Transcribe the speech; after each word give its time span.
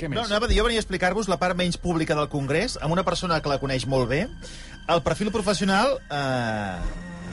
Què 0.00 0.08
No, 0.08 0.22
més? 0.22 0.30
anava 0.30 0.46
a 0.46 0.48
dir, 0.48 0.56
jo 0.58 0.64
venia 0.64 0.80
a 0.80 0.84
explicar-vos 0.84 1.28
la 1.28 1.36
part 1.36 1.56
menys 1.58 1.76
pública 1.76 2.14
del 2.16 2.28
Congrés, 2.32 2.78
amb 2.80 2.92
una 2.96 3.04
persona 3.04 3.40
que 3.44 3.50
la 3.52 3.58
coneix 3.60 3.84
molt 3.86 4.08
bé. 4.08 4.22
El 4.88 5.02
perfil 5.04 5.30
professional 5.30 5.98
eh, 6.10 6.76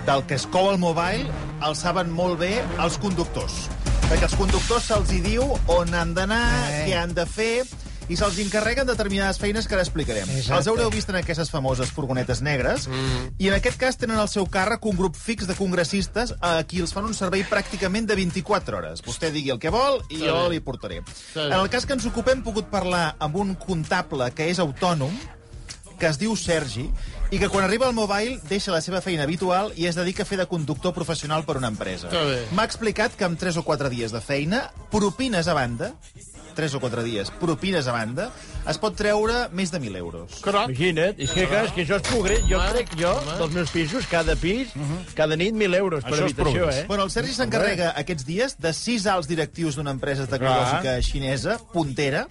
del 0.05 0.25
que 0.27 0.35
es 0.35 0.45
cou 0.51 0.69
al 0.69 0.77
mobile 0.77 1.31
el 1.65 1.75
saben 1.79 2.11
molt 2.11 2.39
bé 2.43 2.57
els 2.83 2.97
conductors. 2.99 3.69
Perquè 4.07 4.23
als 4.27 4.35
conductors 4.39 4.83
se'ls 4.87 5.09
hi 5.15 5.21
diu 5.23 5.43
on 5.67 5.93
han 5.95 6.13
d'anar, 6.15 6.43
Eh. 6.71 6.85
què 6.89 6.95
han 6.99 7.13
de 7.15 7.25
fer, 7.25 7.65
i 8.07 8.15
se'ls 8.15 8.39
encarreguen 8.43 8.87
determinades 8.87 9.39
feines 9.41 9.67
que 9.67 9.75
ara 9.75 9.83
explicarem. 9.83 10.29
Exacte. 10.29 10.61
Els 10.61 10.69
haureu 10.71 10.91
vist 10.93 11.11
en 11.11 11.19
aquestes 11.19 11.51
famoses 11.51 11.91
furgonetes 11.91 12.41
negres, 12.45 12.87
mm. 12.87 13.35
i 13.43 13.51
en 13.51 13.57
aquest 13.57 13.79
cas 13.81 13.99
tenen 13.99 14.21
al 14.21 14.31
seu 14.31 14.47
càrrec 14.47 14.85
un 14.87 14.95
grup 14.99 15.19
fix 15.19 15.49
de 15.49 15.57
congressistes 15.57 16.33
a 16.39 16.55
qui 16.63 16.79
els 16.83 16.95
fan 16.95 17.09
un 17.09 17.17
servei 17.17 17.43
pràcticament 17.49 18.07
de 18.07 18.15
24 18.19 18.79
hores. 18.79 19.03
Vostè 19.05 19.31
digui 19.35 19.51
el 19.51 19.59
que 19.59 19.73
vol 19.73 19.99
i 20.07 20.23
jo 20.23 20.45
li 20.51 20.63
portaré. 20.63 21.01
En 21.35 21.59
el 21.59 21.69
cas 21.73 21.85
que 21.85 21.97
ens 21.97 22.07
ocupem, 22.07 22.37
hem 22.37 22.43
pogut 22.45 22.69
parlar 22.69 23.15
amb 23.23 23.37
un 23.41 23.55
comptable 23.57 24.29
que 24.35 24.45
és 24.51 24.59
autònom, 24.61 25.13
que 25.97 26.05
es 26.05 26.19
diu 26.21 26.35
Sergi, 26.37 26.85
i 27.31 27.39
que 27.41 27.49
quan 27.49 27.65
arriba 27.65 27.87
al 27.87 27.95
mobile 27.97 28.37
deixa 28.47 28.71
la 28.71 28.79
seva 28.83 29.01
feina 29.01 29.25
habitual 29.25 29.73
i 29.75 29.87
es 29.89 29.97
dedica 29.97 30.23
a 30.23 30.29
fer 30.29 30.37
de 30.39 30.45
conductor 30.47 30.93
professional 30.95 31.43
per 31.47 31.57
una 31.59 31.71
empresa. 31.73 32.11
M'ha 32.55 32.67
explicat 32.67 33.17
que 33.17 33.25
amb 33.27 33.39
3 33.39 33.57
o 33.59 33.65
4 33.67 33.89
dies 33.91 34.13
de 34.15 34.21
feina, 34.21 34.67
propines 34.93 35.49
a 35.49 35.57
banda, 35.57 35.91
3 36.57 36.73
o 36.75 36.81
4 36.81 37.03
dies, 37.05 37.29
propines 37.39 37.85
a 37.87 37.93
banda, 37.93 38.31
es 38.67 38.79
pot 38.81 38.95
treure 38.97 39.45
més 39.55 39.69
de 39.71 39.79
1.000 39.79 39.95
euros. 40.01 40.39
Crac. 40.43 40.71
Imagina't, 40.73 41.15
és 41.21 41.31
que, 41.31 41.45
clar, 41.47 41.63
és 41.69 41.75
que 41.77 41.85
això 41.85 41.99
és 42.01 42.07
progrés. 42.09 42.41
Jo 42.49 42.57
Home, 42.59 42.73
crec, 42.73 42.95
jo, 42.99 43.13
home. 43.21 43.37
dels 43.43 43.53
meus 43.55 43.71
pisos, 43.75 44.09
cada 44.11 44.35
pis, 44.41 44.73
cada 45.15 45.37
nit 45.39 45.53
1.000 45.55 45.77
euros 45.77 46.03
per 46.03 46.15
Això 46.17 46.25
habitació, 46.25 46.43
progrés. 46.65 46.81
eh? 46.81 46.85
Bueno, 46.89 47.05
el 47.07 47.13
Sergi 47.13 47.37
s'encarrega 47.37 47.93
aquests 48.01 48.25
dies 48.27 48.57
de 48.59 48.73
sis 48.73 49.05
alts 49.07 49.29
directius 49.29 49.77
d'una 49.77 49.93
empresa 49.95 50.25
tecnològica 50.27 50.97
xinesa, 51.05 51.59
puntera. 51.73 52.25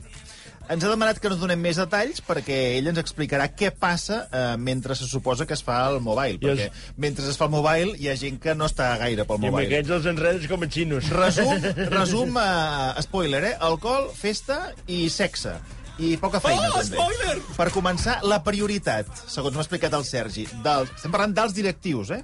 Ens 0.69 0.83
ha 0.83 0.89
demanat 0.91 1.21
que 1.23 1.31
no 1.31 1.37
donem 1.39 1.61
més 1.63 1.79
detalls 1.79 2.19
perquè 2.27 2.57
ell 2.81 2.89
ens 2.91 2.99
explicarà 2.99 3.45
què 3.55 3.69
passa 3.71 4.25
eh, 4.35 4.57
mentre 4.59 4.97
se 4.99 5.07
suposa 5.07 5.47
que 5.47 5.55
es 5.55 5.63
fa 5.63 5.77
el 5.93 6.01
mobile. 6.03 6.41
I 6.41 6.43
Perquè 6.43 6.67
els- 6.71 6.93
mentre 6.99 7.29
es 7.31 7.39
fa 7.39 7.47
el 7.47 7.53
mobile 7.55 7.95
hi 8.03 8.09
ha 8.11 8.17
gent 8.19 8.41
que 8.43 8.55
no 8.59 8.67
està 8.67 8.89
gaire 8.99 9.25
pel 9.29 9.39
I 9.39 9.47
amb 9.47 9.55
mobile. 9.55 9.69
aquests 9.71 9.95
els 9.99 10.07
enredes 10.11 10.49
com 10.51 10.63
a 10.67 10.69
xinos. 10.69 11.09
Resum, 11.15 11.63
resum 11.95 12.35
uh, 12.37 12.99
spoiler, 13.07 13.45
eh? 13.53 13.57
Alcohol, 13.61 14.11
festa 14.19 14.73
i 14.91 15.07
sexe. 15.11 15.55
I 16.03 16.17
poca 16.21 16.41
feina, 16.45 16.67
Oh, 16.69 16.81
també. 16.83 16.99
spoiler! 16.99 17.39
Per 17.57 17.69
començar, 17.73 18.19
la 18.29 18.43
prioritat, 18.45 19.07
segons 19.33 19.55
m'ha 19.57 19.63
explicat 19.65 19.95
el 19.97 20.03
Sergi, 20.05 20.43
del, 20.67 20.91
estem 20.93 21.15
parlant 21.15 21.33
dels 21.39 21.55
directius, 21.57 22.11
eh? 22.13 22.19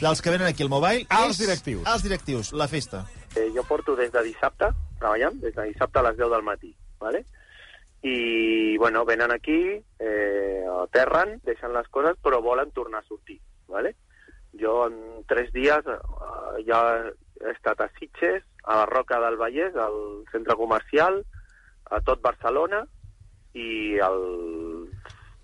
Dels 0.00 0.22
que 0.24 0.30
venen 0.32 0.46
aquí 0.48 0.62
al 0.64 0.70
mobile. 0.72 1.04
Els 1.18 1.36
directius. 1.42 1.82
Els 1.92 2.06
directius, 2.06 2.52
la 2.56 2.68
festa. 2.72 3.02
Eh, 3.36 3.50
jo 3.54 3.66
porto 3.68 3.92
des 3.98 4.08
de 4.14 4.22
dissabte, 4.30 4.70
treballant, 5.02 5.36
des 5.42 5.52
de 5.54 5.66
dissabte 5.68 5.98
a 6.00 6.06
les 6.08 6.16
10 6.16 6.30
del 6.32 6.46
matí, 6.46 6.72
¿vale? 7.02 7.26
I 8.02 8.76
bueno, 8.78 9.04
venen 9.04 9.32
aquí, 9.32 9.82
eh, 9.98 10.64
aterren, 10.82 11.40
deixen 11.44 11.72
les 11.74 11.88
coses, 11.88 12.16
però 12.22 12.40
volen 12.42 12.70
tornar 12.70 13.00
a 13.00 13.08
sortir. 13.08 13.40
¿vale? 13.66 13.96
Jo 14.58 14.86
en 14.86 15.24
tres 15.26 15.52
dies 15.52 15.86
eh, 15.86 16.62
ja 16.66 16.82
he 17.40 17.50
estat 17.52 17.80
a 17.80 17.90
Sitges, 17.98 18.42
a 18.64 18.82
la 18.82 18.86
Roca 18.86 19.20
del 19.20 19.36
Vallès, 19.36 19.74
al 19.76 20.24
centre 20.32 20.56
comercial, 20.56 21.22
a 21.90 22.00
tot 22.04 22.20
Barcelona, 22.22 22.82
i 23.54 23.98
el, 24.04 24.18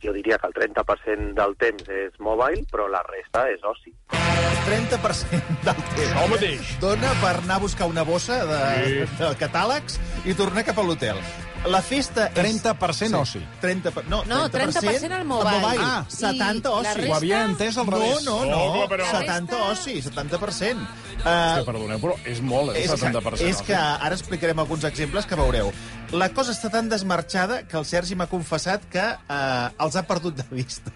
jo 0.03 0.13
diria 0.13 0.39
que 0.39 0.51
el 0.51 0.55
30% 0.55 1.33
del 1.39 1.57
temps 1.57 1.89
és 1.89 2.21
mobile, 2.21 2.67
però 2.71 2.89
la 2.91 3.03
resta 3.07 3.47
és 3.53 3.65
oci. 3.65 3.95
30% 4.65 5.65
del 5.65 5.83
temps. 5.95 6.15
El 6.25 6.31
mateix. 6.35 6.77
Dona 6.83 7.17
per 7.23 7.35
anar 7.39 7.59
a 7.59 7.65
buscar 7.65 7.89
una 7.91 8.05
bossa 8.05 8.43
de, 8.51 9.09
de 9.19 9.35
catàlegs 9.41 9.99
i 10.25 10.37
tornar 10.37 10.67
cap 10.69 10.81
a 10.81 10.87
l'hotel. 10.87 11.21
La 11.67 11.81
festa... 11.81 12.27
és- 12.34 12.62
30% 12.62 13.15
oci. 13.20 13.41
30, 13.61 13.91
per- 13.91 14.05
no, 14.09 14.23
No, 14.29 14.51
30% 14.51 15.12
al 15.12 15.25
mobile. 15.25 15.79
Ah, 15.81 16.05
I 16.07 16.12
70 16.12 16.69
la 16.69 16.75
oci. 16.77 16.89
resta- 16.95 17.11
Ho 17.11 17.15
havia 17.17 17.45
entès 17.45 17.79
al 17.79 17.87
No, 17.87 17.93
revés. 17.97 18.25
no, 18.25 18.45
no. 18.45 18.59
Home, 18.65 18.89
però- 18.89 19.11
70 19.11 19.59
La 19.59 19.70
oci, 19.73 20.03
70%. 20.03 20.77
Hòstia, 21.25 21.61
Uh, 21.61 21.64
perdoneu, 21.64 21.98
però 22.02 22.14
és 22.27 22.41
molt, 22.42 22.75
eh? 22.77 22.83
és, 22.85 22.91
70%. 22.91 23.39
que, 23.39 23.48
és 23.48 23.63
que 23.63 23.75
ara 23.75 24.13
explicarem 24.14 24.58
alguns 24.58 24.85
exemples 24.85 25.25
que 25.25 25.35
veureu. 25.35 25.70
La 26.13 26.29
cosa 26.35 26.52
està 26.52 26.69
tan 26.70 26.91
desmarxada 26.91 27.63
que 27.67 27.79
el 27.79 27.86
Sergi 27.86 28.14
m'ha 28.14 28.27
confessat 28.27 28.85
que 28.92 29.01
uh, 29.01 29.70
els 29.79 29.96
ha 29.96 30.02
perdut 30.07 30.35
de 30.36 30.45
vista. 30.51 30.92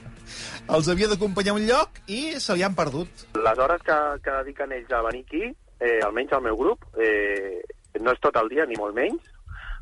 Els 0.69 0.89
havia 0.93 1.09
d'acompanyar 1.09 1.55
a 1.55 1.57
un 1.57 1.65
lloc 1.67 2.03
i 2.13 2.39
se 2.41 2.55
li 2.55 2.63
han 2.63 2.75
perdut. 2.75 3.09
Les 3.41 3.59
hores 3.59 3.81
que, 3.83 3.97
que 4.23 4.31
dediquen 4.43 4.73
ells 4.77 4.93
a 4.93 5.01
venir 5.07 5.25
aquí, 5.25 5.45
eh, 5.81 6.01
almenys 6.05 6.33
al 6.37 6.43
meu 6.43 6.57
grup, 6.59 6.85
eh, 7.01 7.63
no 8.03 8.13
és 8.13 8.21
tot 8.21 8.37
el 8.37 8.49
dia, 8.53 8.67
ni 8.67 8.77
molt 8.77 8.95
menys. 8.95 9.23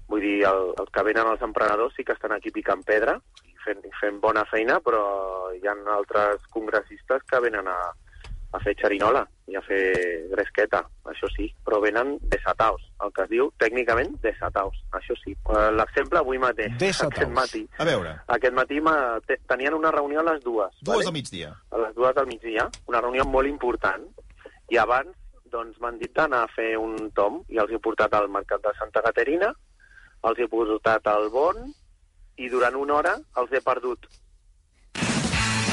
Vull 0.09 0.21
dir, 0.23 0.37
el, 0.47 0.73
els 0.79 0.91
que 0.95 1.03
venen 1.03 1.27
els 1.33 1.43
emprenedors 1.43 1.95
sí 1.97 2.05
que 2.07 2.15
estan 2.15 2.33
aquí 2.37 2.53
picant 2.55 2.83
pedra 2.87 3.17
i 3.49 3.55
fent, 3.65 3.83
fent 4.01 4.21
bona 4.23 4.45
feina, 4.47 4.79
però 4.81 5.01
hi 5.57 5.67
ha 5.67 5.75
altres 5.97 6.45
congressistes 6.55 7.25
que 7.27 7.41
venen 7.43 7.67
a, 7.67 7.79
a 8.55 8.61
fer 8.63 8.77
xerinola 8.79 9.25
i 9.51 9.57
a 9.59 9.63
fer 9.67 9.81
gresqueta, 10.31 10.81
això 11.11 11.29
sí, 11.35 11.49
però 11.67 11.81
venen 11.83 12.17
desataus, 12.31 12.83
el 13.03 13.13
que 13.15 13.23
es 13.27 13.31
diu 13.31 13.51
tècnicament 13.63 14.15
desataus, 14.23 14.79
això 14.95 15.15
sí. 15.25 15.35
Eh, 15.35 15.67
L'exemple 15.75 16.19
avui 16.23 16.39
mateix, 16.43 16.73
Desataus. 16.83 17.13
aquest 17.15 17.35
matí. 17.35 17.65
A 17.79 17.85
veure, 17.87 18.15
Aquest 18.39 18.55
matí 18.55 18.81
tenien 19.51 19.75
una 19.75 19.91
reunió 19.95 20.21
a 20.23 20.29
les 20.33 20.43
dues. 20.45 20.73
dues 20.83 20.97
vale? 20.97 21.05
del 21.05 21.15
migdia. 21.19 21.53
a 21.71 21.79
les 21.79 21.95
dues 21.95 22.15
del 22.15 22.27
migdia, 22.27 22.69
una 22.87 23.01
reunió 23.01 23.25
molt 23.25 23.47
important, 23.51 24.07
i 24.71 24.79
abans 24.79 25.15
doncs, 25.51 25.79
m'han 25.81 25.99
dit 25.99 26.11
d'anar 26.15 26.43
a 26.45 26.49
fer 26.55 26.77
un 26.77 27.11
tom, 27.15 27.43
i 27.49 27.59
els 27.63 27.71
he 27.71 27.79
portat 27.79 28.13
al 28.15 28.27
Mercat 28.29 28.63
de 28.65 28.73
Santa 28.79 29.01
Caterina, 29.03 29.53
els 30.23 30.39
he 30.39 30.49
portat 30.53 31.07
al 31.13 31.29
Bon, 31.31 31.59
i 32.37 32.49
durant 32.53 32.77
una 32.77 32.95
hora 32.99 33.17
els 33.43 33.53
he 33.53 33.61
perdut. 33.65 34.09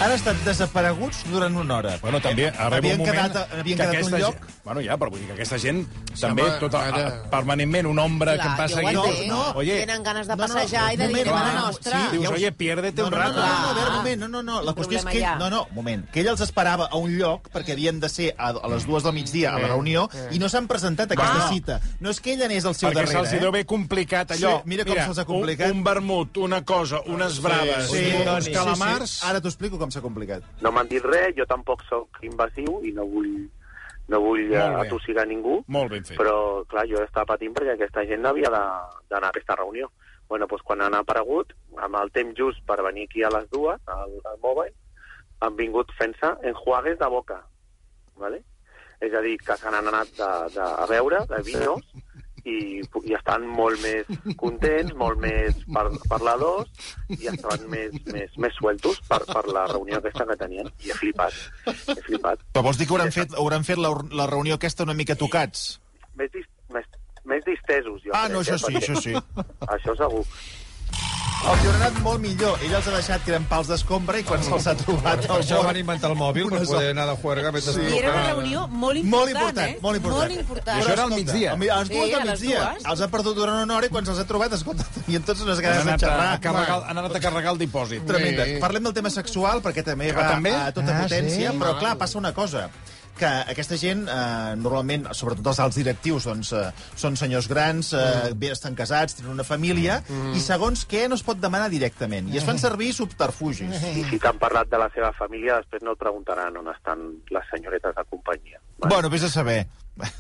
Han 0.03 0.11
estat 0.11 0.39
desapareguts 0.43 1.21
durant 1.31 1.55
una 1.55 1.77
hora. 1.77 1.93
Bueno, 2.01 2.19
també 2.19 2.49
arriba 2.49 2.75
havien 2.77 2.99
un 2.99 3.05
moment 3.05 3.31
quedat, 3.31 3.53
havien 3.53 3.77
que 3.77 3.83
quedat 3.83 3.93
aquesta 3.95 4.15
un 4.17 4.21
lloc... 4.21 4.39
Gent, 4.43 4.57
bueno, 4.63 4.81
ja, 4.83 4.97
però 4.99 5.09
vull 5.13 5.19
dir 5.21 5.27
que 5.29 5.35
aquesta 5.37 5.59
gent 5.63 5.79
també, 6.19 6.43
home, 6.43 6.57
tota, 6.59 6.81
ara- 6.89 7.03
a, 7.07 7.29
permanentment, 7.31 7.87
una 7.87 8.03
ombra 8.07 8.33
que 8.39 8.47
em 8.49 8.57
passa 8.59 8.81
jo 8.81 8.83
ho 8.83 9.03
aquí. 9.05 9.13
entenc. 9.13 9.31
no, 9.31 9.41
Oye, 9.61 9.77
Tenen 9.85 10.03
ganes 10.03 10.27
de 10.27 10.35
No, 10.35 10.47
no, 10.47 10.53
passejar 10.53 10.93
i 10.93 10.97
de 10.99 11.07
dir, 11.07 11.25
moment, 11.25 11.29
anem 11.29 11.39
a 11.39 11.45
la 11.47 11.53
no, 11.59 11.65
nostra. 11.67 12.01
sí, 12.01 12.17
dius, 12.17 12.23
ja 12.27 12.33
oye, 12.35 12.51
piérdete 12.51 13.01
No, 13.01 13.07
un 13.07 13.13
no, 13.13 13.17
no, 13.17 13.23
rato. 13.23 13.39
no, 13.39 13.47
no, 13.47 13.69
a 13.69 13.73
veure, 13.73 13.89
un 13.89 13.95
moment, 13.97 14.19
no, 14.23 14.27
no, 14.27 14.43
no. 14.43 14.61
La 14.67 14.73
qüestió 14.73 14.99
és 14.99 15.05
que... 15.05 15.17
Ell, 15.23 15.39
no, 15.39 15.49
no, 15.49 15.61
un 15.69 15.75
moment. 15.75 16.05
Que 16.11 16.19
ell 16.23 16.27
els 16.33 16.41
esperava 16.43 16.89
a 16.91 16.97
un 16.99 17.15
lloc, 17.17 17.47
perquè 17.53 17.71
havien 17.77 17.99
de 18.03 18.09
ser 18.09 18.33
a, 18.37 18.49
a 18.51 18.67
les 18.75 18.85
dues 18.87 19.03
del 19.07 19.13
migdia 19.15 19.53
a 19.55 19.59
la 19.63 19.67
reunió, 19.71 20.09
i 20.35 20.39
no 20.43 20.49
s'han 20.51 20.67
presentat 20.67 21.11
a 21.11 21.17
aquesta 21.19 21.45
Ah. 21.45 21.49
cita. 21.53 21.79
No 22.03 22.09
és 22.11 22.19
que 22.19 22.33
ell 22.35 22.43
anés 22.43 22.65
al 22.65 22.75
seu 22.75 22.89
Perquè 22.89 22.99
darrere, 23.05 23.19
se'ls 23.23 23.33
eh? 23.37 23.39
deu 23.39 23.49
haver 23.53 23.65
complicat 23.65 24.31
allò. 24.35 24.57
Sí, 24.59 24.69
mira 24.73 24.83
com 24.85 24.95
se'ls 24.99 25.23
ha 25.23 25.25
complicat. 25.25 25.71
Un, 25.71 25.77
un 25.79 25.83
vermut, 25.87 26.37
una 26.43 26.61
cosa, 26.65 26.99
unes 27.07 27.39
braves, 27.41 27.87
Sí, 27.91 28.03
uns 28.27 28.45
sí, 28.45 28.51
calamars... 28.51 29.09
sí. 29.19 29.25
Ara 29.29 29.39
t'ho 29.41 29.47
explico 29.51 29.77
com 29.79 29.91
s'ha 29.93 30.01
complicat. 30.01 30.43
No 30.61 30.71
m'han 30.73 30.87
dit 30.91 31.03
res, 31.05 31.35
jo 31.37 31.45
tampoc 31.49 31.83
sóc 31.89 32.19
invasiu 32.25 32.79
i 32.83 32.91
no 32.95 33.05
vull, 33.09 33.31
no 34.11 34.19
vull 34.19 34.51
eh, 34.51 34.59
atossigar 34.83 35.25
ningú, 35.29 35.61
Molt 35.67 35.91
ben 35.91 36.03
fet. 36.05 36.17
però, 36.19 36.65
clar, 36.67 36.87
jo 36.89 36.99
estava 37.03 37.25
patint 37.35 37.53
perquè 37.55 37.75
aquesta 37.77 38.03
gent 38.09 38.25
havia 38.25 38.49
de- 38.49 39.03
d'anar 39.09 39.27
a 39.29 39.35
aquesta 39.35 39.55
reunió. 39.55 39.91
bueno, 40.29 40.47
doncs 40.47 40.63
quan 40.65 40.81
han 40.81 40.95
aparegut, 40.95 41.51
amb 41.77 41.95
el 41.99 42.09
temps 42.11 42.33
just 42.37 42.63
per 42.65 42.81
venir 42.81 43.03
aquí 43.05 43.21
a 43.23 43.29
les 43.29 43.43
dues, 43.51 43.79
al, 43.85 44.13
al 44.25 44.37
mobile, 44.41 44.73
han 45.41 45.55
vingut 45.55 45.91
fent-se 45.99 46.29
enjuagues 46.49 46.97
de 46.97 47.07
boca, 47.11 47.43
¿vale? 48.15 48.39
És 49.01 49.13
a 49.13 49.21
dir, 49.21 49.37
que 49.37 49.57
se 49.57 49.69
n'han 49.69 49.87
anat 49.91 50.07
de, 50.17 50.29
de, 50.55 50.61
a 50.63 50.85
veure, 50.89 51.19
de 51.29 51.41
vinos, 51.43 51.83
i, 52.45 52.81
i 53.07 53.13
estan 53.15 53.45
molt 53.47 53.79
més 53.83 54.09
contents, 54.39 54.91
molt 54.99 55.19
més 55.23 55.55
par, 55.73 55.85
parladors, 56.11 56.69
i 57.15 57.29
estaven 57.31 57.69
més, 57.71 57.93
més, 58.11 58.33
més 58.37 58.53
sueltos 58.59 58.99
per, 59.07 59.21
per 59.29 59.45
la 59.53 59.63
reunió 59.71 59.99
aquesta 60.01 60.25
que 60.29 60.35
tenien. 60.41 60.67
I 60.83 60.91
he 60.91 60.97
flipat, 60.99 61.37
he 61.67 62.01
flipat. 62.09 62.43
Però 62.53 62.65
vols 62.67 62.77
dir 62.81 62.87
que 62.89 62.97
hauran 62.97 63.13
fet, 63.15 63.37
hauran 63.39 63.63
fet 63.67 63.79
la, 63.79 63.93
la 64.11 64.27
reunió 64.27 64.59
aquesta 64.59 64.83
una 64.83 64.93
mica 64.97 65.15
tocats? 65.19 65.79
Més, 66.19 66.29
dis, 66.35 66.45
més, 66.75 66.85
més 67.25 67.45
distesos, 67.47 68.01
jo 68.03 68.11
Ah, 68.13 68.25
crec, 68.27 68.35
no, 68.35 68.43
això 68.43 68.59
eh, 68.59 68.63
sí, 68.65 68.73
perquè- 68.73 68.83
això 68.83 69.01
sí. 69.01 69.15
Això 69.77 69.95
segur. 70.03 70.25
Els 71.43 71.59
hi 71.59 71.67
haurà 71.67 71.75
anat 71.81 71.97
molt 72.05 72.21
millor. 72.23 72.53
Ell 72.63 72.71
els 72.77 72.85
ha 72.87 72.91
deixat 72.93 73.23
que 73.25 73.31
eren 73.33 73.43
pals 73.49 73.67
d'escombra 73.67 74.19
i 74.21 74.23
quan 74.23 74.39
se'ls 74.45 74.67
ha 74.71 74.73
trobat 74.79 75.25
Per 75.25 75.33
el 75.35 75.41
això 75.43 75.57
van 75.65 75.75
inventar 75.81 76.11
el 76.13 76.15
mòbil, 76.15 76.47
per 76.53 76.61
poder 76.69 76.91
anar 76.93 77.03
de 77.09 77.15
juerga 77.19 77.51
mentre... 77.51 77.73
I 77.83 77.97
era 77.99 78.13
una 78.13 78.21
reunió 78.29 78.61
molt 78.71 79.01
important, 79.01 79.11
Molt 79.17 79.33
important, 79.33 79.59
eh? 79.73 79.77
molt 79.83 79.99
important. 79.99 80.21
Molt 80.21 80.39
important. 80.39 80.77
I 80.79 80.85
això 80.85 80.93
era 80.95 81.03
al 81.03 81.11
migdia. 81.17 81.51
A 81.51 81.57
les 81.59 81.91
Sí, 81.91 81.97
dues 81.97 82.13
a 82.15 82.21
del 82.23 82.31
migdia. 82.31 82.63
Els 82.93 83.03
ha 83.03 83.09
perdut 83.17 83.35
durant 83.41 83.59
una 83.65 83.75
hora 83.75 83.91
i 83.91 83.93
quan 83.97 84.07
se'ls 84.07 84.23
ha 84.23 84.27
trobat, 84.31 84.55
escolta, 84.55 84.87
tenien 85.01 85.27
tots 85.27 85.43
unes 85.43 85.59
Han 85.59 85.67
ganes 85.67 85.85
de 85.91 85.97
xerrar. 86.05 86.29
a 86.31 86.39
carregar, 86.47 86.79
han 86.87 87.03
anat 87.03 87.19
a 87.19 87.23
carregar 87.27 87.51
el 87.57 87.61
dipòsit. 87.65 88.07
Tremenda. 88.07 88.47
Sí. 88.47 88.55
Parlem 88.63 88.87
del 88.87 88.95
tema 89.01 89.11
sexual, 89.11 89.59
perquè 89.67 89.83
també 89.83 90.13
Ah, 90.13 90.19
va 90.21 90.29
també? 90.37 90.55
a 90.55 90.71
tota 90.71 90.95
Ah, 90.95 91.03
potència, 91.03 91.51
sí? 91.51 91.59
però 91.59 91.75
clar, 91.83 91.97
passa 91.99 92.17
una 92.23 92.31
cosa 92.33 92.69
que 93.17 93.29
aquesta 93.53 93.77
gent, 93.77 94.07
eh, 94.07 94.55
normalment, 94.59 95.07
sobretot 95.13 95.47
els 95.51 95.59
alts 95.59 95.77
directius, 95.79 96.25
doncs, 96.29 96.53
eh, 96.53 96.71
són 96.95 97.17
senyors 97.19 97.47
grans, 97.47 97.93
eh, 97.93 98.33
bé 98.35 98.51
estan 98.51 98.75
casats, 98.75 99.15
tenen 99.15 99.31
una 99.31 99.43
família, 99.43 100.01
i 100.33 100.39
segons 100.39 100.87
què 100.87 101.07
no 101.09 101.15
es 101.15 101.23
pot 101.23 101.37
demanar 101.37 101.69
directament. 101.69 102.29
I 102.33 102.37
es 102.37 102.47
fan 102.47 102.59
servir 102.59 102.93
subterfugis. 102.93 103.83
I 103.93 104.03
si 104.09 104.19
t'han 104.19 104.39
parlat 104.39 104.69
de 104.69 104.77
la 104.77 104.89
seva 104.95 105.11
família, 105.13 105.59
després 105.61 105.83
no 105.83 105.93
et 105.93 105.99
preguntaran 105.99 106.57
on 106.57 106.67
estan 106.73 107.05
les 107.29 107.49
senyoretes 107.51 107.95
de 107.95 108.03
companyia. 108.09 108.59
Bueno, 108.77 109.09
vés 109.09 109.23
a 109.23 109.29
saber. 109.29 109.67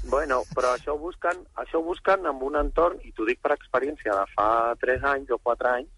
Bueno, 0.05 0.43
però 0.53 0.75
això 0.77 0.93
ho 0.93 0.99
busquen, 0.99 1.39
això 1.57 1.79
ho 1.79 1.83
busquen 1.83 2.27
amb 2.29 2.43
un 2.43 2.55
entorn, 2.59 2.99
i 3.03 3.11
t'ho 3.11 3.25
dic 3.25 3.41
per 3.41 3.55
experiència 3.55 4.13
de 4.13 4.25
fa 4.35 4.75
3 4.79 5.03
anys 5.15 5.31
o 5.33 5.39
4 5.41 5.69
anys, 5.69 5.89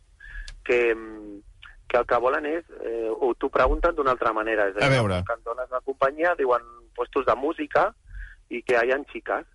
que, 0.64 0.96
mm, 0.96 1.42
que 1.88 1.98
el 1.98 2.06
que 2.08 2.18
volen 2.18 2.46
és, 2.46 2.64
eh, 2.82 3.10
o 3.12 3.34
t'ho 3.36 3.50
pregunten 3.50 3.94
d'una 3.96 4.12
altra 4.12 4.34
manera. 4.34 4.70
És 4.70 4.82
A 4.82 4.90
veure. 4.90 5.24
Que 5.28 5.34
en 5.34 5.44
dones 5.44 5.70
de 5.70 5.82
companyia 5.84 6.36
diuen 6.36 6.64
puestos 6.96 7.26
de 7.26 7.36
música 7.36 7.94
y 8.50 8.62
que 8.64 8.78
hayan 8.78 9.06
chicas. 9.06 9.46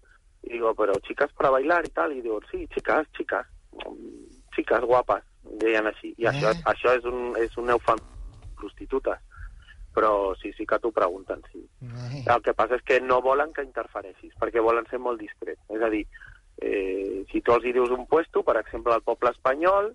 Y 0.42 0.52
digo, 0.54 0.74
pero 0.74 0.92
chicas 1.00 1.32
para 1.32 1.50
bailar 1.50 1.84
y 1.86 1.90
tal. 1.90 2.12
Y 2.12 2.20
digo, 2.22 2.40
sí, 2.50 2.66
chicas, 2.68 3.06
chicas. 3.16 3.46
mm, 3.72 4.38
Chicas 4.54 4.82
guapas, 4.82 5.22
deien 5.62 5.86
així. 5.86 6.12
I 6.18 6.24
això, 6.26 6.50
Eh. 6.50 6.62
això 6.66 6.90
és 6.98 7.04
un, 7.04 7.36
és 7.38 7.56
un 7.56 7.70
eufem 7.70 7.96
prostitutes. 8.58 9.16
Però 9.94 10.34
sí, 10.40 10.52
sí 10.52 10.66
que 10.66 10.78
t'ho 10.78 10.90
pregunten, 10.92 11.40
sí. 11.52 11.62
El 12.26 12.42
que 12.42 12.52
passa 12.52 12.74
és 12.74 12.82
que 12.82 13.00
no 13.00 13.20
volen 13.22 13.52
que 13.52 13.62
interfereixis, 13.62 14.34
perquè 14.38 14.60
volen 14.60 14.84
ser 14.90 14.98
molt 14.98 15.20
discrets. 15.20 15.62
És 15.70 15.80
a 15.82 15.88
dir, 15.88 16.04
eh, 16.58 17.24
si 17.30 17.40
tu 17.42 17.52
els 17.54 17.64
hi 17.64 17.72
dius 17.72 17.90
un 17.90 18.06
puesto, 18.06 18.42
per 18.42 18.56
exemple, 18.58 18.92
al 18.92 19.02
poble 19.02 19.30
espanyol, 19.30 19.94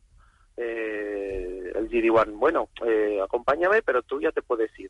eh, 0.57 1.71
els 1.75 1.91
hi 1.93 2.01
diuen, 2.01 2.37
bueno, 2.39 2.69
eh, 2.85 3.19
acompáñame, 3.21 3.81
però 3.83 4.01
tu 4.03 4.19
ja 4.21 4.31
te 4.31 4.41
puedes 4.41 4.71
ir. 4.79 4.89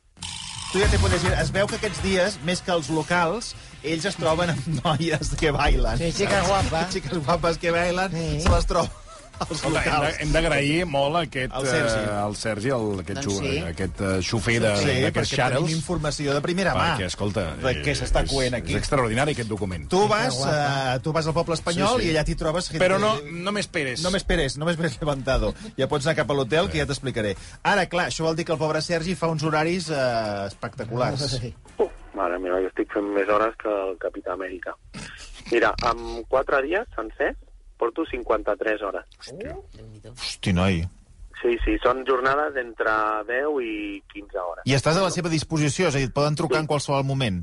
Tu 0.72 0.80
ja 0.82 0.88
te 0.90 0.98
podes 0.98 1.22
dir, 1.22 1.32
es 1.40 1.50
veu 1.54 1.68
que 1.70 1.76
aquests 1.78 2.02
dies, 2.04 2.36
més 2.44 2.60
que 2.60 2.72
els 2.74 2.88
locals, 2.92 3.52
ells 3.86 4.04
es 4.10 4.16
troben 4.18 4.50
amb 4.52 4.66
noies 4.82 5.30
que 5.38 5.52
bailen. 5.54 5.96
Sí, 6.00 6.10
chicas 6.18 6.46
guapas. 6.50 6.90
Xiques 6.92 7.20
guapes 7.24 7.58
que 7.62 7.70
bailen, 7.72 8.12
Sí. 8.12 8.40
se 8.42 8.50
les 8.52 8.66
troben 8.66 8.90
als 9.38 9.50
Escolta, 9.50 9.82
hem 9.84 10.00
de- 10.02 10.16
hem 10.24 10.32
d'agrair 10.32 10.86
molt 10.86 11.16
aquest, 11.16 11.52
El 11.54 11.66
Sergi. 11.66 11.98
eh, 12.04 12.14
al 12.16 12.36
Sergi, 12.36 12.68
el, 12.76 13.00
aquest, 13.00 13.20
Doncs 13.24 13.38
sí. 13.38 13.58
aquest 13.58 14.00
uh, 14.00 14.10
xofer 14.22 14.60
de- 14.60 14.76
Sí, 14.76 14.86
d'aquests 14.86 15.16
perquè 15.16 15.36
tenim 15.36 15.42
xarels. 15.42 15.72
informació 15.76 16.34
de 16.34 16.40
primera 16.40 16.74
mà. 16.74 16.86
Perquè, 16.96 17.06
escolta... 17.06 17.44
de 17.56 17.74
què 17.82 17.94
s'està 17.98 18.24
és- 18.24 18.30
coent 18.32 18.54
aquí. 18.54 18.72
És 18.74 18.78
extraordinari, 18.80 19.32
aquest 19.36 19.48
document. 19.48 19.88
Tu 19.88 20.02
vas, 20.08 20.34
uh, 20.40 20.98
tu 21.02 21.12
vas 21.12 21.26
al 21.26 21.34
poble 21.34 21.54
espanyol 21.54 22.00
Sí, 22.00 22.06
sí. 22.06 22.10
i 22.10 22.14
allà 22.16 22.24
t'hi 22.24 22.34
trobes... 22.36 22.70
gent- 22.70 22.80
Però 22.82 22.98
no, 22.98 23.14
no 23.30 23.52
m'esperes. 23.52 24.02
No 24.02 24.10
m'esperes, 24.10 24.56
no 24.58 24.64
m'esperes 24.66 24.98
levantado. 25.00 25.54
Ja 25.76 25.88
pots 25.88 26.06
anar 26.06 26.16
cap 26.16 26.30
a 26.30 26.34
l'hotel, 26.34 26.70
que 26.70 26.78
ja 26.78 26.86
t'explicaré. 26.86 27.36
Ara, 27.62 27.86
clar, 27.86 28.08
això 28.10 28.24
vol 28.24 28.36
dir 28.36 28.44
que 28.44 28.52
el 28.52 28.58
pobre 28.58 28.80
Sergi 28.82 29.14
fa 29.14 29.28
uns 29.28 29.42
horaris 29.44 29.90
eh, 29.90 30.46
espectaculars. 30.46 31.40
Uh, 31.78 31.88
mare 32.16 32.38
meva, 32.40 32.60
jo 32.64 32.68
estic 32.70 32.90
fent 32.94 33.10
més 33.12 33.28
hores 33.28 33.54
que 33.60 33.68
el 33.68 33.98
Capità 34.00 34.32
Amèrica. 34.32 34.72
Mira, 35.52 35.74
amb 35.86 36.24
4 36.28 36.62
dies 36.64 36.86
sencers 36.96 37.36
porto 37.76 38.04
53 38.10 38.82
hores. 38.82 39.04
Hosti, 40.16 40.52
noi. 40.52 40.82
Sí, 41.42 41.52
sí, 41.64 41.76
són 41.82 42.00
jornades 42.08 42.54
d'entre 42.56 42.92
10 43.28 43.60
i 43.62 44.02
15 44.12 44.38
hores. 44.40 44.64
I 44.64 44.72
estàs 44.74 44.96
a 44.96 45.02
la 45.04 45.10
seva 45.12 45.28
disposició, 45.28 45.88
és 45.90 45.94
a 45.94 45.98
dir, 46.00 46.08
et 46.08 46.14
poden 46.16 46.34
trucar 46.34 46.60
en 46.62 46.66
qualsevol 46.70 47.04
moment. 47.04 47.42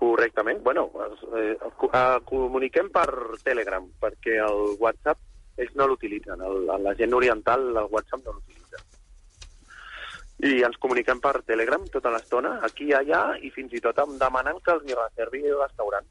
Correctament. 0.00 0.62
Bueno, 0.62 0.90
eh, 1.36 1.56
co- 1.76 1.90
eh, 1.92 2.18
comuniquem 2.24 2.90
per 2.92 3.06
Telegram, 3.44 3.84
perquè 4.00 4.36
el 4.44 4.76
WhatsApp 4.78 5.18
ells 5.56 5.74
no 5.76 5.86
l'utilitzen. 5.88 6.40
El- 6.40 6.66
La 6.84 6.94
gent 6.94 7.12
oriental 7.14 7.60
el 7.76 7.88
WhatsApp 7.90 8.24
no 8.24 8.32
l'utilitza. 8.32 8.78
I 10.40 10.62
ens 10.64 10.76
comuniquem 10.80 11.20
per 11.20 11.42
Telegram 11.44 11.82
tota 11.92 12.08
l'estona, 12.10 12.60
aquí 12.64 12.86
i 12.88 12.92
allà, 12.96 13.36
i 13.44 13.50
fins 13.50 13.72
i 13.76 13.80
tot 13.84 13.98
em 13.98 14.16
demanen 14.18 14.56
que 14.64 14.72
els 14.72 14.84
hi 14.88 14.94
reservi 14.96 15.42
el 15.44 15.58
restaurant. 15.60 16.06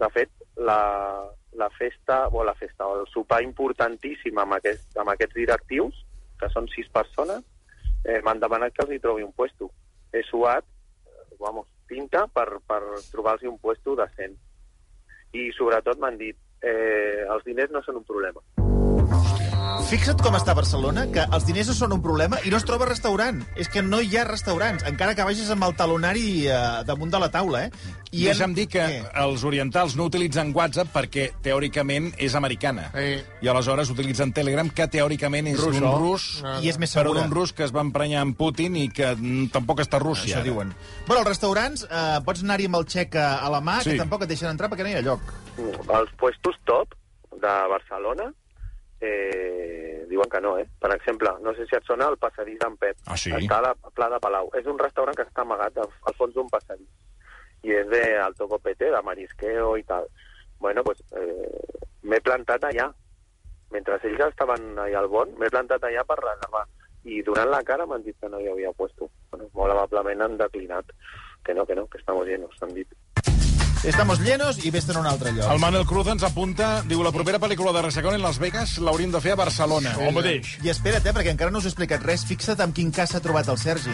De 0.00 0.08
fet, 0.10 0.30
la, 0.56 0.78
la 1.54 1.70
festa, 1.70 2.28
o 2.28 2.44
la 2.44 2.54
festa, 2.54 2.86
o 2.86 3.00
el 3.00 3.06
sopar 3.12 3.42
importantíssim 3.44 4.38
amb, 4.42 4.56
aquest, 4.58 4.88
amb 4.98 5.14
aquests 5.14 5.38
directius, 5.38 6.00
que 6.40 6.50
són 6.50 6.66
sis 6.72 6.90
persones, 6.92 7.44
eh, 8.04 8.20
m'han 8.26 8.42
demanat 8.42 8.74
que 8.74 8.84
els 8.86 8.96
hi 8.96 9.00
trobi 9.02 9.26
un 9.26 9.32
puesto. 9.32 9.70
He 10.12 10.24
suat, 10.26 10.66
eh, 11.06 11.24
vamos, 11.40 11.70
tinta 11.88 12.26
per, 12.26 12.48
per 12.66 12.82
trobar-los 13.12 13.54
un 13.54 13.58
puesto 13.62 13.96
decent. 13.98 14.36
I 15.34 15.50
sobretot 15.54 15.98
m'han 16.02 16.18
dit, 16.18 16.38
eh, 16.62 17.26
els 17.28 17.46
diners 17.46 17.70
no 17.74 17.82
són 17.86 18.02
un 18.02 18.08
problema. 18.08 18.42
Fixa't 19.94 20.18
com 20.24 20.34
està 20.34 20.50
Barcelona, 20.58 21.04
que 21.14 21.22
els 21.36 21.44
diners 21.46 21.68
no 21.70 21.74
són 21.78 21.92
un 21.94 22.00
problema 22.02 22.40
i 22.42 22.50
no 22.50 22.58
es 22.58 22.64
troba 22.66 22.86
restaurant. 22.88 23.36
És 23.54 23.68
que 23.70 23.78
no 23.84 24.00
hi 24.02 24.16
ha 24.18 24.24
restaurants, 24.26 24.82
encara 24.90 25.14
que 25.14 25.22
vagis 25.22 25.52
amb 25.54 25.62
el 25.68 25.76
talonari 25.78 26.48
eh, 26.50 26.56
damunt 26.88 27.12
de 27.14 27.20
la 27.22 27.28
taula, 27.30 27.60
eh? 27.68 27.92
I 28.10 28.24
Deixa'm 28.26 28.56
dir 28.58 28.64
que 28.72 28.82
Què? 28.82 28.96
els 29.22 29.44
orientals 29.46 29.94
no 29.94 30.08
utilitzen 30.10 30.50
WhatsApp 30.56 30.90
perquè 30.96 31.28
teòricament 31.46 32.10
és 32.18 32.34
americana. 32.34 32.88
Sí. 32.90 33.22
I 33.46 33.52
aleshores 33.52 33.92
utilitzen 33.94 34.34
Telegram, 34.34 34.66
que 34.74 34.88
teòricament 34.90 35.52
és 35.54 35.62
Russo. 35.62 35.78
d'un 35.78 35.94
rus, 36.02 36.26
I 36.62 36.72
és 36.74 36.78
més 36.82 36.90
però 36.90 37.12
segura. 37.12 37.22
d'un 37.22 37.30
rus 37.38 37.52
que 37.54 37.62
es 37.62 37.70
va 37.74 37.86
emprenyar 37.86 38.22
amb 38.26 38.36
Putin 38.36 38.74
i 38.82 38.88
que 38.90 39.14
tampoc 39.54 39.78
està 39.86 40.02
a 40.02 40.04
Rússia. 40.08 40.40
Això 40.40 40.42
diuen. 40.50 40.74
Bueno, 41.06 41.20
als 41.22 41.28
restaurants 41.36 41.86
eh, 41.86 42.18
pots 42.26 42.42
anar-hi 42.42 42.66
amb 42.66 42.82
el 42.82 42.86
xec 42.90 43.14
a 43.14 43.36
a 43.46 43.50
la 43.50 43.60
mà, 43.62 43.78
Sí. 43.82 43.90
que 43.94 43.98
tampoc 44.02 44.22
et 44.26 44.28
deixen 44.34 44.50
entrar 44.50 44.68
perquè 44.70 44.82
no 44.82 44.88
hi 44.90 44.98
ha 44.98 45.02
lloc. 45.06 45.20
Els 45.86 46.10
puestos 46.18 46.58
top 46.66 46.94
de 47.30 47.54
Barcelona 47.70 48.32
eh, 49.00 50.04
diuen 50.08 50.30
que 50.30 50.40
no, 50.40 50.56
eh? 50.58 50.66
Per 50.80 50.90
exemple, 50.94 51.32
no 51.42 51.54
sé 51.54 51.66
si 51.66 51.76
et 51.76 51.86
sona 51.88 52.08
el 52.12 52.18
passadís 52.20 52.58
d'en 52.60 52.76
Pep. 52.80 52.96
Ah, 53.06 53.16
sí? 53.16 53.32
Està 53.36 53.58
a 53.58 53.66
la 53.68 53.72
Pla 53.74 54.10
de 54.12 54.20
Palau. 54.22 54.50
És 54.58 54.68
un 54.70 54.78
restaurant 54.78 55.16
que 55.16 55.26
està 55.26 55.42
amagat 55.42 55.78
al, 55.82 55.90
al 56.06 56.18
fons 56.18 56.34
d'un 56.34 56.50
passadís. 56.52 56.90
I 57.64 57.72
és 57.80 57.88
de 57.88 58.02
alto 58.20 58.48
copete, 58.48 58.90
de 58.92 59.02
marisqueo 59.02 59.76
i 59.80 59.84
tal. 59.88 60.08
Bueno, 60.60 60.84
pues 60.84 61.00
eh, 61.16 61.80
m'he 62.02 62.20
plantat 62.20 62.68
allà. 62.68 62.90
Mentre 63.74 63.98
ells 64.02 64.26
estaven 64.28 64.78
allà 64.78 65.00
al 65.00 65.10
bon, 65.10 65.32
m'he 65.40 65.50
plantat 65.50 65.82
allà 65.84 66.04
per 66.06 66.20
reservar. 66.20 66.66
I 67.04 67.20
durant 67.24 67.50
la 67.52 67.62
cara 67.66 67.84
m'han 67.86 68.04
dit 68.04 68.16
que 68.20 68.28
no 68.32 68.40
hi 68.40 68.48
havia 68.48 68.72
puesto. 68.72 69.10
Bueno, 69.32 69.50
molt 69.56 69.74
amablement 69.74 70.24
han 70.24 70.38
declinat. 70.40 70.92
Que 71.44 71.52
no, 71.52 71.66
que 71.66 71.74
no, 71.76 71.86
que 71.88 71.98
estamos 71.98 72.26
llenos, 72.26 72.56
han 72.62 72.72
dit. 72.72 72.88
Estamos 73.84 74.18
llenos 74.24 74.56
i 74.64 74.70
vés-te'n 74.72 74.96
a 74.96 75.00
un 75.02 75.06
altre 75.06 75.30
lloc. 75.36 75.44
El 75.52 75.60
Manel 75.60 75.84
Cruz 75.84 76.08
ens 76.08 76.22
apunta, 76.24 76.80
diu, 76.88 77.02
la 77.04 77.12
propera 77.12 77.36
pel·lícula 77.42 77.72
de 77.76 77.82
Resacón 77.84 78.14
en 78.16 78.22
Las 78.24 78.38
Vegas 78.40 78.78
l'hauríem 78.80 79.12
de 79.12 79.20
fer 79.20 79.34
a 79.34 79.40
Barcelona. 79.42 79.92
El 80.00 80.14
mateix. 80.16 80.54
I 80.64 80.70
espera't, 80.72 81.04
eh, 81.04 81.12
perquè 81.12 81.34
encara 81.34 81.52
no 81.52 81.60
us 81.60 81.66
he 81.68 81.72
explicat 81.72 82.02
res. 82.06 82.24
Fixa't 82.24 82.62
amb 82.64 82.72
quin 82.74 82.88
cas 82.96 83.12
s'ha 83.12 83.20
trobat 83.20 83.50
el 83.52 83.58
Sergi. 83.60 83.92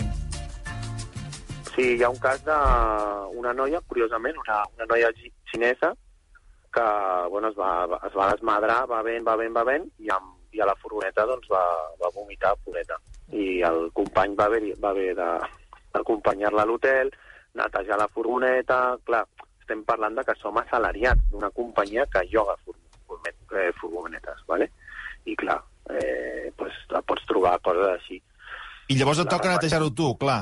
Sí, 1.75 1.89
hi 1.97 2.05
ha 2.07 2.11
un 2.13 2.21
cas 2.23 2.45
d'una 2.47 3.53
noia, 3.57 3.81
curiosament, 3.91 4.39
una, 4.45 4.61
una 4.77 4.87
noia 4.93 5.11
xi- 5.17 5.33
xinesa, 5.51 5.91
que 6.71 6.87
bueno, 7.35 7.51
es, 7.51 7.59
va, 7.59 7.83
es 8.07 8.15
va 8.15 8.31
desmadrar, 8.31 8.85
va 8.91 9.03
ben, 9.03 9.25
va 9.27 9.35
ben, 9.37 9.51
va 9.57 9.65
ben, 9.67 9.91
i, 9.99 10.07
amb, 10.15 10.37
i 10.55 10.61
a 10.63 10.67
la 10.71 10.77
furgoneta 10.79 11.27
doncs, 11.27 11.51
va, 11.51 11.65
va 11.99 12.13
vomitar 12.15 12.55
pureta. 12.63 12.95
I 13.35 13.59
el 13.67 13.89
company 13.93 14.39
va 14.39 14.47
haver, 14.47 14.63
va 14.79 14.95
haver 14.95 15.17
d'acompanyar-la 15.19 16.63
a 16.63 16.71
l'hotel, 16.71 17.11
netejar 17.59 17.99
la 17.99 18.07
furgoneta... 18.15 18.97
Clar, 19.05 19.25
estem 19.71 19.85
parlant 19.87 20.17
de 20.19 20.25
que 20.27 20.35
som 20.43 20.59
assalariats 20.59 21.31
d'una 21.31 21.51
companyia 21.55 22.07
que 22.11 22.27
lloga 22.33 22.57
eh, 22.59 23.71
furgonetes, 23.79 24.43
¿vale? 24.49 24.71
i 25.25 25.37
clar, 25.37 25.61
eh, 25.91 26.51
pues, 26.57 26.73
pots 27.07 27.27
trobar 27.29 27.59
coses 27.63 27.87
així. 27.93 28.17
I 28.89 28.97
llavors 28.99 29.21
et 29.21 29.29
La 29.29 29.37
toca 29.37 29.53
netejar-ho 29.53 29.91
tu, 29.95 30.15
clar. 30.19 30.41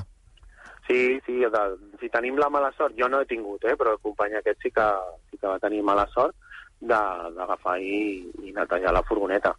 Sí, 0.86 1.18
sí, 1.26 1.42
de, 1.42 1.64
si 2.00 2.08
tenim 2.08 2.38
la 2.38 2.48
mala 2.48 2.70
sort, 2.78 2.94
jo 2.96 3.08
no 3.10 3.20
he 3.20 3.28
tingut, 3.28 3.64
eh, 3.64 3.76
però 3.76 3.92
el 3.96 4.00
company 4.00 4.38
aquest 4.38 4.62
sí 4.62 4.70
que, 4.72 4.86
sí 5.28 5.36
que 5.36 5.50
va 5.50 5.58
tenir 5.60 5.82
mala 5.82 6.06
sort 6.14 6.34
d'agafar 6.80 7.76
i, 7.82 8.22
i 8.46 8.54
netejar 8.54 8.94
la 8.94 9.02
furgoneta. 9.02 9.52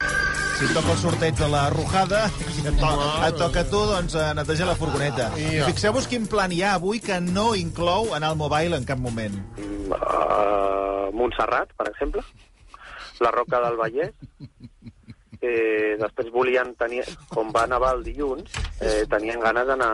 Si 0.60 0.66
et 0.68 0.74
toca 0.76 0.92
el 0.92 0.98
sorteig 1.00 1.38
de 1.40 1.48
la 1.48 1.62
rujada 1.72 2.26
i 2.36 2.66
et, 2.68 2.82
to 2.82 2.88
et 3.24 3.38
toca 3.40 3.62
a 3.62 3.68
tu, 3.70 3.80
doncs, 3.88 4.16
a 4.20 4.34
netejar 4.36 4.66
la 4.68 4.74
furgoneta. 4.76 5.30
Ja. 5.40 5.70
Fixeu-vos 5.70 6.10
quin 6.12 6.26
plan 6.28 6.52
hi 6.52 6.60
ha 6.68 6.74
avui 6.76 7.00
que 7.00 7.16
no 7.24 7.54
inclou 7.56 8.12
anar 8.18 8.34
al 8.34 8.40
mobile 8.42 8.76
en 8.76 8.84
cap 8.90 9.00
moment. 9.00 9.38
Uh, 9.88 11.08
Montserrat, 11.16 11.72
per 11.80 11.88
exemple, 11.88 12.26
la 13.24 13.32
Roca 13.38 13.62
del 13.64 13.80
Vallès, 13.80 14.12
eh, 15.40 15.96
després 16.04 16.28
volien 16.36 16.76
tenir, 16.76 17.06
com 17.32 17.56
va 17.56 17.64
nevar 17.64 17.94
el 17.96 18.04
dilluns, 18.10 18.52
eh, 18.84 19.08
tenien 19.16 19.40
ganes 19.40 19.72
d'anar 19.72 19.90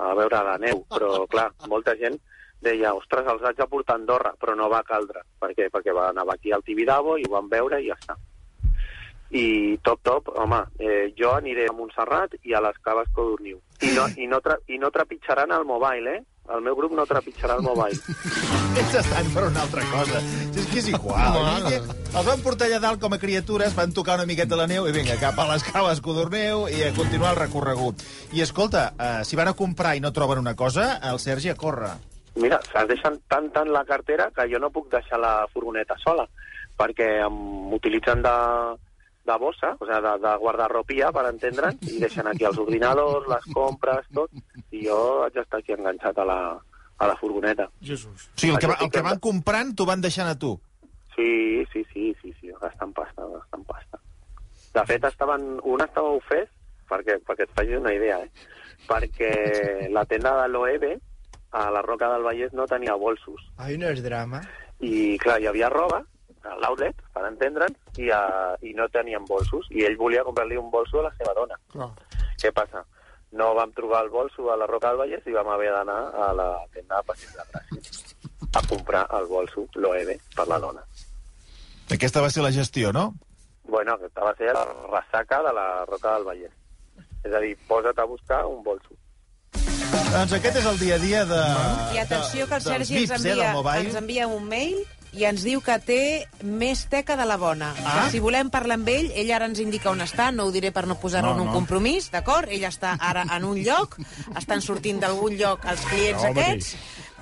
a 0.00 0.14
veure 0.16 0.42
la 0.48 0.56
neu, 0.64 0.80
però 0.96 1.26
clar, 1.28 1.50
molta 1.68 1.92
gent 2.00 2.16
deia, 2.64 2.96
ostres, 2.96 3.28
els 3.28 3.44
haig 3.44 3.60
de 3.60 3.68
portar 3.68 3.98
a 3.98 4.00
Andorra, 4.00 4.32
però 4.40 4.56
no 4.56 4.72
va 4.72 4.80
caldre. 4.80 5.28
Per 5.44 5.52
què? 5.52 5.68
Perquè 5.68 5.92
va 5.92 6.08
anar 6.08 6.24
aquí 6.32 6.56
al 6.56 6.64
Tibidabo 6.64 7.20
i 7.20 7.28
ho 7.28 7.36
van 7.36 7.52
veure 7.52 7.84
i 7.84 7.92
ja 7.92 8.00
està. 8.00 8.16
I 9.30 9.78
top, 9.86 10.00
top, 10.02 10.32
home, 10.34 10.64
eh, 10.82 11.12
jo 11.18 11.30
aniré 11.36 11.68
a 11.70 11.74
Montserrat 11.76 12.34
i 12.42 12.54
a 12.54 12.62
les 12.64 12.78
caves 12.82 13.08
Codorniu. 13.14 13.60
I 13.86 13.94
no, 13.94 14.08
i 14.18 14.26
no, 14.26 14.40
tra 14.42 14.58
i 14.66 14.78
no 14.78 14.90
trepitjaran 14.90 15.54
el 15.54 15.64
mobile, 15.64 16.16
eh? 16.18 16.24
El 16.50 16.64
meu 16.66 16.74
grup 16.74 16.90
no 16.98 17.04
trepitjarà 17.06 17.54
el 17.60 17.62
mobile. 17.62 17.94
Ells 18.80 18.94
estan 18.98 19.28
per 19.30 19.44
una 19.46 19.62
altra 19.62 19.84
cosa. 19.92 20.18
És 20.50 20.66
que 20.66 20.80
és 20.80 20.88
igual. 20.90 21.36
Mare. 21.36 21.78
Els 22.10 22.26
van 22.26 22.42
portar 22.42 22.66
allà 22.66 22.80
dalt 22.82 22.98
com 23.02 23.14
a 23.14 23.20
criatures, 23.22 23.76
van 23.76 23.94
tocar 23.94 24.16
una 24.18 24.26
miqueta 24.26 24.58
la 24.58 24.66
neu 24.66 24.88
i 24.90 24.94
vinga, 24.96 25.14
cap 25.22 25.38
a 25.38 25.46
les 25.52 25.62
caves 25.68 26.02
Codorneu 26.02 26.66
i 26.72 26.82
a 26.88 26.90
continuar 26.96 27.36
el 27.36 27.42
recorregut. 27.44 28.02
I 28.34 28.42
escolta, 28.42 28.88
eh, 28.98 29.20
si 29.24 29.38
van 29.38 29.52
a 29.52 29.54
comprar 29.54 29.94
i 29.94 30.02
no 30.02 30.10
troben 30.16 30.42
una 30.42 30.56
cosa, 30.58 30.96
el 31.06 31.22
Sergi 31.22 31.54
a 31.54 31.58
córrer. 31.60 31.94
Mira, 32.40 32.58
se'ls 32.72 32.90
deixen 32.90 33.20
tant 33.30 33.50
tant 33.54 33.70
la 33.70 33.84
cartera 33.86 34.30
que 34.34 34.46
jo 34.50 34.58
no 34.58 34.74
puc 34.74 34.90
deixar 34.90 35.22
la 35.22 35.34
furgoneta 35.54 35.94
sola, 36.02 36.26
perquè 36.78 37.10
m'utilitzen 37.30 38.22
de, 38.26 38.34
de 39.26 39.36
bossa, 39.38 39.74
o 39.78 39.84
sigui, 39.86 40.00
de, 40.06 40.12
de 40.24 40.32
guardarropia, 40.42 41.10
per 41.12 41.26
entendre'n, 41.28 41.76
i 41.86 41.98
deixen 42.00 42.26
aquí 42.26 42.44
els 42.48 42.58
ordinadors, 42.58 43.28
les 43.28 43.46
compres, 43.54 44.06
tot, 44.14 44.30
i 44.72 44.86
jo 44.86 45.22
haig 45.24 45.34
d'estar 45.36 45.60
aquí 45.60 45.74
enganxat 45.76 46.18
a 46.18 46.24
la, 46.24 46.38
a 46.98 47.06
la 47.10 47.16
furgoneta. 47.20 47.68
Jesús. 47.82 48.30
O 48.34 48.40
sigui, 48.40 48.54
el 48.54 48.58
que, 48.58 48.66
va, 48.70 48.78
el 48.80 48.88
que 48.90 48.98
que- 48.98 49.06
van 49.06 49.18
comprant 49.20 49.74
t'ho 49.76 49.86
van 49.86 50.00
deixant 50.00 50.28
a 50.28 50.38
tu. 50.38 50.54
Sí, 51.16 51.64
sí, 51.72 51.84
sí, 51.92 52.14
sí, 52.22 52.32
sí, 52.40 52.48
gastant 52.62 52.94
pasta, 52.96 53.26
gastant 53.34 53.66
pasta. 53.68 53.98
De 54.74 54.84
fet, 54.86 55.04
estaven, 55.04 55.58
un 55.66 55.80
estava 55.84 56.14
ofès, 56.16 56.48
perquè, 56.88 57.18
perquè 57.26 57.44
et 57.48 57.52
facis 57.54 57.76
una 57.78 57.92
idea, 57.92 58.20
eh? 58.24 58.30
perquè 58.88 59.88
la 59.92 60.04
tenda 60.08 60.32
de 60.42 60.48
l'OEB 60.48 60.84
a 61.52 61.64
la 61.74 61.82
Roca 61.82 62.08
del 62.12 62.22
Vallès 62.22 62.52
no 62.54 62.66
tenia 62.70 62.94
bolsos. 62.94 63.42
Ai, 63.58 63.76
no 63.76 63.90
és 63.90 64.00
drama. 64.02 64.40
I, 64.80 65.18
clar, 65.20 65.40
hi 65.42 65.48
havia 65.50 65.68
roba, 65.68 66.00
a 66.44 66.54
l'outlet, 66.62 66.96
per 67.14 67.24
entendre'n, 67.28 67.74
i, 67.98 68.10
a, 68.14 68.56
i 68.62 68.72
no 68.78 68.88
tenien 68.88 69.24
bolsos. 69.28 69.66
I 69.70 69.84
ell 69.88 69.96
volia 70.00 70.24
comprar-li 70.24 70.56
un 70.56 70.70
bolso 70.70 71.00
a 71.00 71.08
la 71.08 71.12
seva 71.18 71.34
dona. 71.36 71.58
Clar. 71.72 71.90
Què 72.40 72.52
passa? 72.56 72.84
No 73.32 73.52
vam 73.54 73.70
trobar 73.76 74.02
el 74.04 74.10
bolso 74.10 74.48
a 74.50 74.56
la 74.58 74.66
Roca 74.66 74.88
del 74.90 74.98
Vallès 75.04 75.26
i 75.30 75.34
vam 75.36 75.48
haver 75.54 75.70
d'anar 75.70 75.98
a 76.28 76.32
la 76.34 76.48
tenda 76.74 76.96
de 76.98 77.06
Passeig 77.06 77.30
de 77.36 77.44
Gràcia 77.52 78.58
a 78.58 78.62
comprar 78.66 79.04
el 79.18 79.26
bolso, 79.30 79.66
l'OEB, 79.78 80.16
per 80.34 80.48
la 80.50 80.58
dona. 80.58 80.82
Aquesta 81.94 82.20
va 82.24 82.30
ser 82.30 82.42
la 82.42 82.50
gestió, 82.50 82.90
no? 82.92 83.12
Bueno, 83.70 83.94
aquesta 83.94 84.24
va 84.24 84.32
ser 84.38 84.50
la 84.56 84.64
ressaca 84.90 85.42
de 85.46 85.52
la 85.54 85.66
Roca 85.86 86.16
del 86.16 86.24
Vallès. 86.26 86.56
És 87.22 87.34
a 87.36 87.38
dir, 87.44 87.52
posa't 87.68 87.98
a 88.00 88.06
buscar 88.08 88.40
un 88.48 88.62
bolso. 88.66 88.96
Doncs 90.10 90.32
aquest 90.38 90.56
és 90.60 90.66
el 90.66 90.78
dia 90.80 90.94
a 90.96 91.02
dia 91.02 91.24
de... 91.26 91.40
I 91.94 91.98
atenció 92.02 92.46
que 92.48 92.54
el 92.58 92.62
de- 92.64 92.70
dels 92.70 92.88
Sergi 92.88 93.04
ens 93.04 93.10
eh, 93.12 93.30
envia, 93.30 93.52
mobile. 93.54 93.86
ens 93.86 93.96
envia 94.00 94.26
un 94.26 94.48
mail 94.48 94.80
i 95.12 95.24
ens 95.26 95.42
diu 95.46 95.60
que 95.64 95.76
té 95.82 96.00
més 96.42 96.84
teca 96.90 97.16
de 97.18 97.26
la 97.26 97.36
bona. 97.40 97.72
Ah. 97.84 98.06
Si 98.12 98.20
volem 98.22 98.50
parlar 98.50 98.76
amb 98.78 98.88
ell, 98.92 99.10
ell 99.18 99.32
ara 99.34 99.48
ens 99.50 99.58
indica 99.62 99.90
on 99.90 100.00
està, 100.04 100.30
no 100.32 100.46
ho 100.46 100.54
diré 100.54 100.70
per 100.72 100.86
no 100.86 100.98
posar-lo 101.00 101.30
No, 101.30 101.36
en 101.36 101.40
un 101.40 101.50
no. 101.50 101.52
compromís, 101.58 102.10
d'acord? 102.12 102.48
Ell 102.50 102.64
està 102.68 102.96
ara 103.00 103.24
en 103.36 103.44
un 103.44 103.58
lloc, 103.64 103.98
estan 104.38 104.62
sortint 104.62 105.00
d'algun 105.02 105.36
lloc 105.38 105.64
els 105.66 105.80
clients 105.90 106.22
No, 106.22 106.30
home, 106.30 106.40
aquests, 106.40 106.76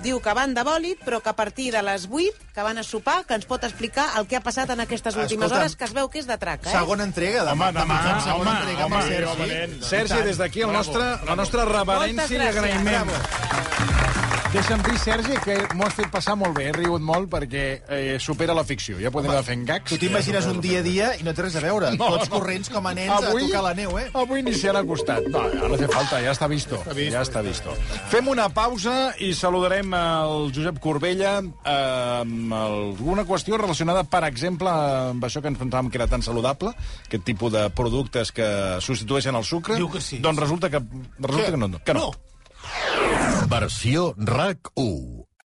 diu 0.04 0.20
que 0.22 0.34
van 0.36 0.52
de 0.54 0.62
bòlit, 0.62 1.00
però 1.04 1.18
que 1.22 1.32
a 1.32 1.36
partir 1.36 1.72
de 1.74 1.82
les 1.82 2.06
8, 2.10 2.52
que 2.54 2.62
van 2.62 2.78
a 2.78 2.84
sopar, 2.86 3.24
que 3.26 3.34
ens 3.34 3.48
pot 3.50 3.64
explicar 3.64 4.10
el 4.20 4.28
que 4.30 4.36
ha 4.38 4.42
passat 4.44 4.70
en 4.70 4.80
aquestes 4.84 5.16
últimes 5.16 5.48
Escolta'm, 5.48 5.64
hores, 5.64 5.76
que 5.76 5.84
es 5.88 5.94
veu 5.96 6.08
que 6.08 6.20
és 6.22 6.28
de 6.28 6.38
traca, 6.38 6.70
eh? 6.70 6.76
Segona 6.76 7.04
entrega. 7.08 7.44
De, 7.44 7.56
Home, 7.56 7.72
demà, 7.74 7.98
de, 8.04 8.20
segona 8.22 8.50
home, 8.50 8.58
entrega 8.60 8.84
amb 8.84 8.94
home, 8.94 9.16
el 9.16 9.24
home, 9.24 9.46
Sergi. 9.48 9.54
nen. 9.54 9.82
Sergi, 9.82 10.22
des 10.28 10.38
d'aquí 10.38 10.62
el 10.62 10.72
la 10.72 11.34
nostra 11.34 11.64
reverència 11.64 12.36
i 12.36 12.38
Moltes 12.38 12.54
gràcies. 12.62 13.97
Deixa'm 14.48 14.80
dir, 14.80 14.94
Sergi, 14.96 15.34
que 15.44 15.54
m'ho 15.76 15.84
has 15.84 15.92
fet 15.92 16.08
passar 16.08 16.32
molt 16.40 16.54
bé. 16.56 16.70
He 16.70 16.72
rigut 16.72 17.02
molt 17.04 17.28
perquè 17.28 17.64
eh, 17.84 18.14
supera 18.22 18.54
la 18.56 18.62
ficció. 18.64 18.96
Ja 18.96 19.10
podem 19.12 19.34
anar 19.34 19.42
fent 19.44 19.66
gags. 19.68 19.90
Tu 19.92 19.98
t'imagines 20.00 20.46
un 20.48 20.62
dia 20.64 20.78
a 20.80 20.84
dia 20.86 21.08
i 21.20 21.24
no 21.26 21.34
té 21.36 21.44
res 21.44 21.58
a 21.58 21.60
veure. 21.60 21.90
No, 21.98 22.06
Tots 22.14 22.30
no. 22.30 22.38
corrents 22.38 22.70
com 22.72 22.86
a 22.88 22.94
nens 22.96 23.12
a 23.12 23.18
tocar 23.28 23.60
la 23.66 23.74
neu, 23.76 23.98
eh? 24.00 24.06
Avui 24.16 24.40
ni 24.46 24.54
s'hi 24.56 24.70
han 24.70 24.78
acostat. 24.80 25.26
No, 25.28 25.42
ja 25.52 25.68
no 25.68 25.76
té 25.76 25.88
falta, 25.92 26.22
ja 26.24 26.32
està 26.32 26.48
visto. 26.48 26.78
Ja 26.96 27.20
està 27.26 27.42
visto. 27.44 27.74
Fem 28.08 28.30
una 28.32 28.46
pausa 28.54 28.94
i 29.20 29.34
saludarem 29.36 29.92
el 29.98 30.48
Josep 30.56 30.80
Corbella 30.80 31.34
eh, 31.44 31.74
amb 32.22 32.56
alguna 32.56 33.26
qüestió 33.28 33.58
relacionada, 33.60 34.06
per 34.08 34.22
exemple, 34.30 34.72
amb 35.12 35.28
això 35.28 35.44
que 35.44 35.52
ens 35.52 35.60
pensàvem 35.60 35.92
que 35.92 36.00
era 36.00 36.08
tan 36.08 36.24
saludable, 36.24 36.72
aquest 37.04 37.26
tipus 37.28 37.52
de 37.52 37.66
productes 37.76 38.32
que 38.32 38.48
substitueixen 38.80 39.36
el 39.36 39.44
sucre. 39.44 39.76
Diu 39.76 39.92
que 39.92 40.00
sí. 40.00 40.22
Doncs 40.24 40.40
resulta 40.40 40.72
que, 40.72 40.80
resulta 41.20 41.52
que 41.52 41.62
no. 41.66 41.70
Que 41.84 41.98
no. 42.00 42.08
No. 42.08 42.27
Versió 43.48 44.14
RAC1 44.16 45.27